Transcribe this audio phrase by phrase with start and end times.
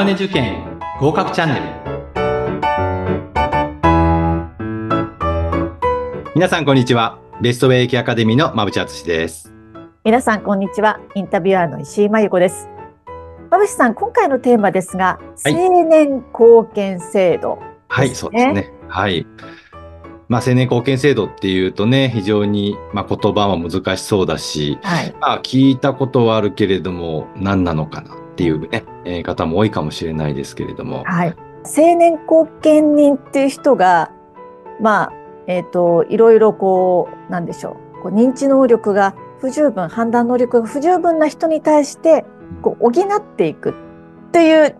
[0.00, 1.62] マネ受験合格チャンネル。
[6.34, 7.18] 皆さんこんにちは。
[7.42, 9.52] ベストウェイキアカデミーの馬淵敦です。
[10.02, 11.00] 皆さんこんにちは。
[11.14, 12.70] インタビュアーの石井真由子です。
[13.50, 18.72] 馬淵さん今回のテーマですが、はい、青年貢献制度、ね、はいそうですね。
[18.88, 19.26] はい。
[20.30, 31.04] まあ、青年貢献制度っていうとね、非常に、まあ、言葉は難しそうだし、はい、まあ、聞いたことはあるけれども、何なのかなっていうね、えー、方も多いかもしれないですけれども。
[31.04, 31.36] はい。
[31.64, 34.10] 青年後見人っていう人が、
[34.80, 35.12] まあ、
[35.46, 38.02] えっ、ー、と、いろいろこう、なんでしょう。
[38.02, 42.24] こう認知能力が不十分、判断能力が不十分な人に対して、
[42.62, 43.74] こう、補っていくっ
[44.32, 44.76] ていう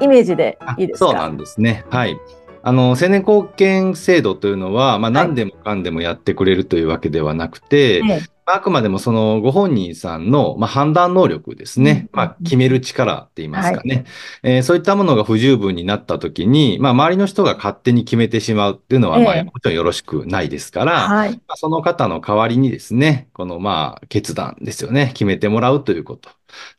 [0.00, 1.06] イメージでいいですか？
[1.06, 1.84] そうなんですね。
[1.90, 2.18] はい。
[2.62, 12.08] あの、青年貢献制度というのは、まあ、何でもかんでもやってくれるというわけではなくて、はい、あくまでもそのご本人さんの、まあ、判断能力ですね。
[12.12, 14.04] まあ、決める力って言いますかね、
[14.42, 25.08] はい、えー、そういったものが不十分になったときに、まあ、周りの人が勝手に決めてしまうっていうのは、まあ、もちろんよろしくないですから、はい、まあ、その方の代わりにですね、この、まあ、決断ですよね。
[25.12, 26.30] 決めてもらうということ。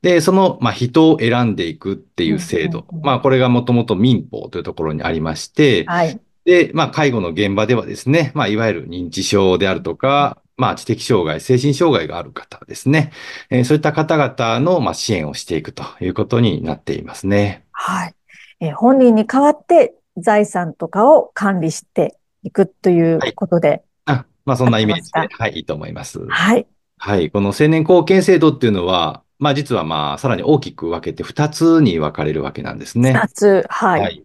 [0.02, 2.86] で、その、まあ、人を選んでいくっていう制度。
[3.02, 13.12] まあ、これがもともと民法というところにありまして、はい、で、まあ、介護の現場ではですね、まあ、いわゆる認知症であるとか、まあ、知的障害、精神障害がある方ですね。
[13.50, 17.66] えー、そういった方々の、まあ、支援をしていくということになっていますね。
[17.72, 18.16] はい。
[18.60, 23.70] えー、本人に代わって財産とかを管理していくということで。
[23.70, 23.82] はい、
[24.18, 26.26] あまあ、そんなイメージで、はい、いいと思います。
[26.28, 26.68] はい。
[26.98, 27.32] はい。
[27.32, 33.14] この青年貢献制度っていうのは、まあ、実はまあ、さらに大きく分けて2つに分かれるわけなんですね。
[33.14, 34.02] 2つ、はい。
[34.02, 34.24] はい、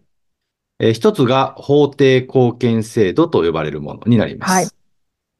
[0.79, 4.51] えー、1つが法定貢献制度と呼ばれるものになります。
[4.51, 4.67] はい。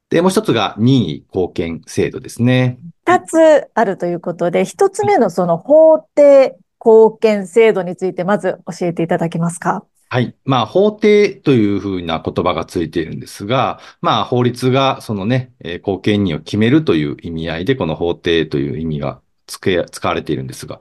[0.10, 2.80] で、もう一つが任意貢献制度ですね。
[3.06, 9.84] 二つあるということで、一つ目のその法定貢献制度についてまず教えていただけますか？
[10.12, 10.36] はい。
[10.44, 19.70] まあ、法定というふうな言葉がついているんですが、まあ、法律がそのね、えー、貢献人を決めるという意味合いで、この法定という意味が使
[20.08, 20.80] われているんですが、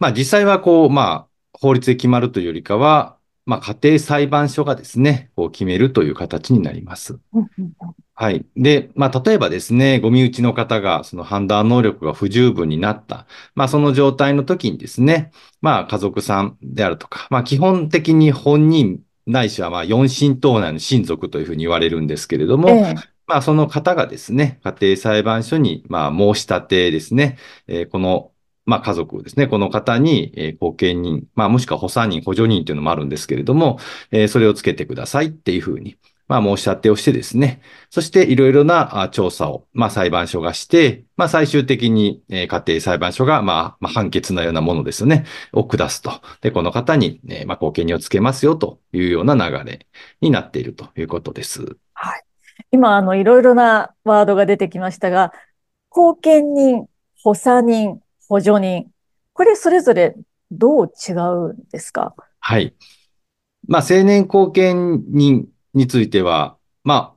[0.00, 3.15] まあ、実際はこう、まあ、法律で決まるというよりかは、
[3.46, 7.18] まあ、家庭裁判所がですね、こう決めるという形になります。
[8.14, 8.44] はい。
[8.56, 13.26] で、まあ、例えばですね、ゴミ打ちの方が、その判断能力が不十分になった。
[13.54, 15.30] まあ、その状態の時にですね、
[15.60, 22.94] まあ、家族さんであるとか、まあ、基本的に本人ないしは、まあ、四親等内の親族というふうに言われるんですけれども、ええ、
[23.26, 28.32] まあ、その方がですね、家庭裁判所に、まあ、申し立てですね、えー、この
[28.66, 33.78] まあ、家族ですね、この方に、えー、後見人、まあ、もしくは補佐人、補助人というのもあるんですけれども、
[34.10, 35.96] え、それをつけてくださいっていうふうに、
[36.28, 37.60] まあ、申し立てをしてですね、
[37.90, 46.20] そしていろいろな調査を、まあ、裁判所がして、まあ、最終的に、え、家庭裁判所が、まあ、まあ、判決のようなものですね、を下すと。
[46.40, 49.86] で、この方に、え、まあ、後見人をつけますよというような流れ
[50.20, 51.76] になっているということです。
[51.94, 52.24] はい。
[52.72, 55.32] 今、あの、いろいろなワードが出てきましたが、
[55.90, 56.88] 後見人、
[57.22, 58.90] 補佐人、補助人。
[59.32, 60.14] これそれぞれ
[60.50, 62.14] どう違うんですか？
[62.40, 62.74] はい。
[63.68, 67.16] まあ、青年後見人については、まあ、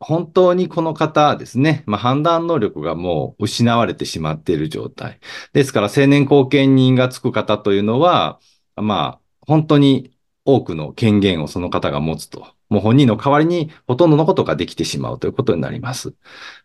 [0.00, 5.20] 本当にこの方ですね、まあ、判断能力がもう失われてしまっている状態。
[5.52, 8.40] ですから、青年後見人がつく方というのは、
[8.76, 10.16] まあ、本当に
[10.46, 16.14] 多くの権限をその方が持つともう本人の代わりにほとんどのことができてしまうということになります。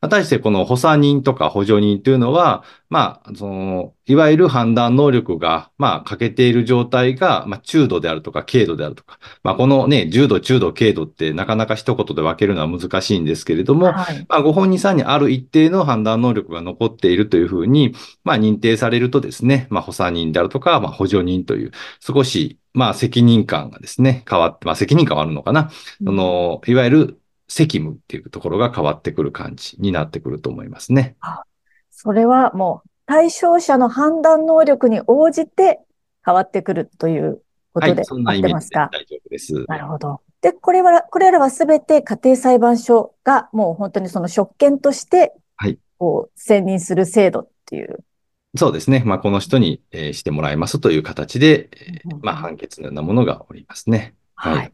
[0.09, 25.71] 対してこの補佐人とか補助人というのは、まあ、その、いわゆる判断能力が、まあ、欠けている状態が、まあ、中度であるとか、軽度であるとか、まあ、このね、重度、中度、軽度ってなかなか一言で分けるのは難しいんですけれども、はい、まあ、ご本人さんにある一定の判断能力が残っているというふうに、まあ、認定されるとですね、まあ、補佐人であるとか、まあ、補助人という、少し、まあ、責任感がですね、変わって、まあ、責任感はあるのかな。
[26.03, 31.15] その、いわゆる責務っていうところが変わってくる感じになってくると思いますね。
[31.91, 35.79] それはもう対象者の判断能力に応じて
[36.25, 37.41] 変わってくるという
[37.73, 39.65] ことで、はい、そんなイメージで大丈夫です。
[39.67, 40.21] なるほど。
[40.41, 45.79] で、これは、これらはすべて家庭裁判所がもう本当にその職権として、はい。
[45.97, 48.03] こう、選任する制度っていう
[48.57, 49.03] そうですね。
[49.05, 54.15] まあ、この人に、えー、してもらいますという形で、えー、まあ、判決のようなものがおりますね。
[54.35, 54.55] はい。
[54.55, 54.73] はい、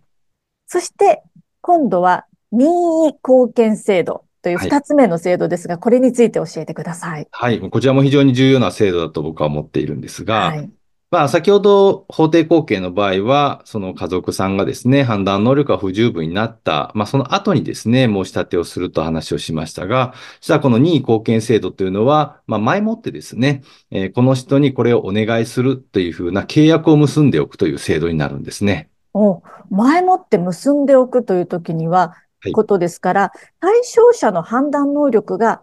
[0.68, 1.24] そして、
[1.62, 7.28] 今度は任意貢献制度という二つ目の制度ですが、はい、これについて教えてください。
[7.32, 7.60] はい。
[7.60, 10.72] こちらも非常に重要な制度だと僕は思っているんですが、はい、
[11.12, 23.62] まあ、先ほど法定後継の場合は、その家族さんがですね、判断能力が不十分になった、まあ、その後にですね、申し立てをすると話をしましたが、実はこの任意貢献制度というのは、まあ、前もってですね、
[23.92, 28.90] えーこの人にこれをお願いするというふうな契約を結んでおくという制度になるんですね。
[29.14, 35.62] お前もって結んでおくという時には、はいことですから、対象者の判断能力が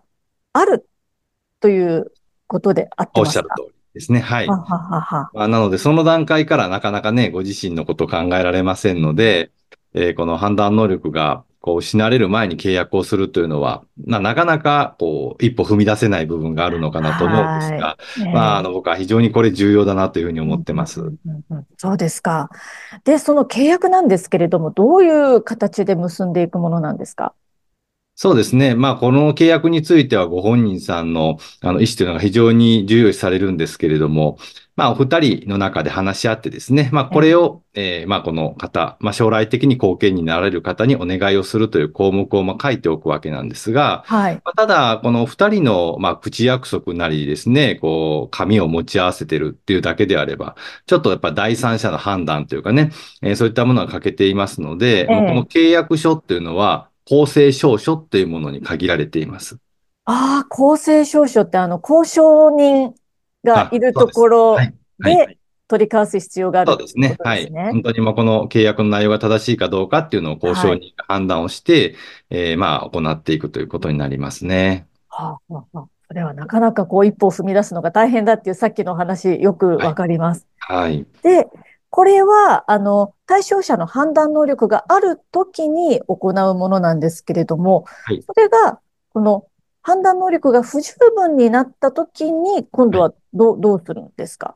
[0.52, 0.88] ある
[1.60, 2.12] という
[2.46, 3.32] ことであっておっますか？
[3.32, 4.20] しゃる通りですね。
[4.20, 4.46] はい。
[4.46, 5.30] はははは。
[5.34, 9.50] まあ、なので、その段階からなかなかね、ご自身のことを考えられませんので、
[9.94, 21.03] えーこの判断能力がこう失われる前に契約をするというのは、ななかなかこう一歩踏み出せない部分があるのかなと思うんですが、ええまあ、あの僕は非常にこれ重要だなというふうに思ってます。
[21.03, 22.49] うんうんうんそうですか。
[23.05, 27.35] で、その契約なんですけれども、どういう形で結んでいくものなんですか？
[28.20, 28.75] そうですね。
[28.75, 34.38] まあ、この契約についてはご本人さんのあの意思というのが非常に重要視されるんですけれども、
[34.75, 44.35] まあ、お二人の中で話し合ってですね、まあ、これを、えーまあ、この方、まあ、将来的に貢献になられる方にお願いをするという項目を、まあ、書いておくわけなんですが、はい。
[44.44, 50.56] まあただ、この二人の、まあ、口約束なりですね、こう、紙を持ち合わせてるっていうだけであれば、
[50.87, 52.91] ちょっとやっぱ第三者の判断というかね、
[53.23, 59.56] えーそういったものが欠けていますので、ええもうこの契約書っていうのは、公正証書っていうものに限られています。
[60.05, 62.94] ああ、公正証書ってあの、交渉人
[63.43, 64.75] がいるところはい。
[65.00, 65.16] はい。
[65.16, 65.38] で
[65.69, 67.16] 取り交わす必要があるそうですね。
[67.22, 67.50] はい。
[67.50, 71.94] 本当にもうこの契約の内容が正しいかどうかっていうのを交渉人が判断をして、
[72.31, 74.87] えーまあ、行っていくということになりますね。
[75.08, 80.46] はあはあはあそれはなかなかこう一歩を踏み出すのが大変だっていうさっきのお話よくわかります。
[80.58, 81.06] はい。
[81.22, 81.46] で、
[81.99, 88.23] これは、あの、対象者の判断能力があるときに行うものなんですけれども、はい。
[88.23, 88.79] それが、
[89.12, 89.47] この
[89.83, 94.55] 判断能力が不十分になったときに、今度はどう、どうするんですか？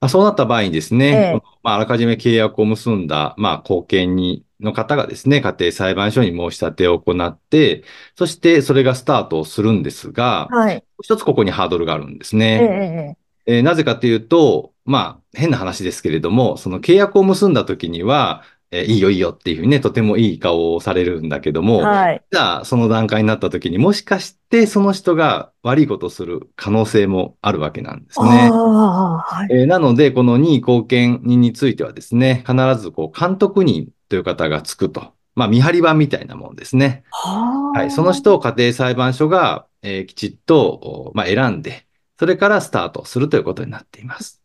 [0.00, 1.42] まあそうなった場合にですね、ええ。
[1.64, 7.82] まあ、あらかじめ契約を結んだ、まあ、後見人の方がですね、家庭裁判所に申し立てを行って、
[8.14, 10.84] そしてそれがスタートをするんですが、はい。
[11.02, 13.16] 一つここにハードルがあるんですええ、ね。
[13.46, 13.58] ええ、え。
[13.58, 18.42] ーなぜかというと、まあ、変な話ですけれども、その契約を結んだ時には、
[18.72, 22.22] えーいいよいいよっていうふうにね、とてもいい顔をされるんだけども、はい。
[22.30, 28.50] じゃあ、その段階になった時にもしかしてその人が悪いことをする可能性もあるわけなんですね。
[28.50, 29.54] はい。
[29.54, 35.12] えーなので、この任意貢献人についてはですね、必ずこう監督人という方がつくと。
[35.36, 37.04] まあ、見張り番みたいなもんですね。
[37.10, 37.78] はあ。
[37.78, 37.90] はい。
[37.90, 41.86] その人を家庭裁判所が、えーきちっと、おまあ、選んで、
[42.18, 44.42] それからスタートするということになっています。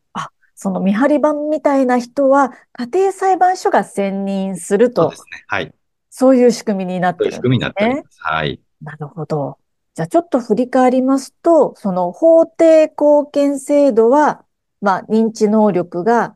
[0.62, 5.44] その見張り番みたいな人は、家庭裁判所が選任するとそうで、すね。
[5.48, 5.74] はい。
[6.12, 8.02] そういう仕組みになってるんそういう仕組みになっておりね。
[8.04, 8.18] ます。
[8.22, 8.62] はい。
[8.80, 9.58] なるほど。
[9.96, 14.44] じゃあちょっと振り返りますと、その法定後見制度は、
[14.82, 16.36] まあ認知能力が、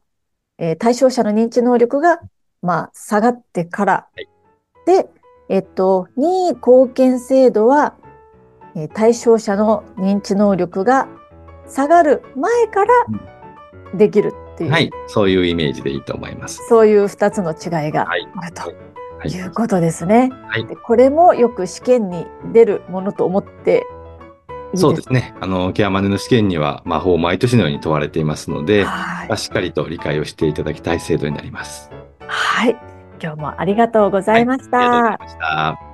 [0.58, 2.20] えー対象者の認知能力が、
[2.64, 3.94] まあ下がってから。
[3.94, 4.28] はい
[4.88, 5.08] で、
[5.50, 7.94] えっと、任意後見制度は、
[8.76, 11.08] えー対象者の認知能力が
[11.68, 12.92] 下がる前から
[13.94, 14.92] できるっていう、はい。
[15.08, 16.66] そういうイメージでいいと思います。
[16.68, 18.72] そういう二つの違いがはいあるとは
[19.26, 20.30] いいうことですね。
[20.48, 23.86] はいでこれもよく試験に出るものと思って
[24.74, 25.34] いいそうですね。
[25.40, 31.92] あの、ケアマネの試験には、魔法毎年のように問われていますので、はいまあしっかりと理解をしていただきたい制度になります。
[32.28, 32.78] はい。
[33.22, 34.78] 今日もありがとうございました。
[34.80, 35.85] ありがとうございました。